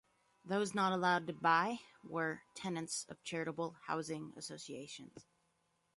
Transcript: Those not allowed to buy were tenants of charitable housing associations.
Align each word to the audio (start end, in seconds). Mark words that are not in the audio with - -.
Those 0.43 0.73
not 0.73 0.93
allowed 0.93 1.27
to 1.27 1.33
buy 1.33 1.81
were 2.03 2.41
tenants 2.55 3.05
of 3.07 3.21
charitable 3.23 3.75
housing 3.85 4.33
associations. 4.35 5.27